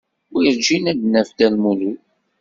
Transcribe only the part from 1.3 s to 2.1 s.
Dda Lmulud.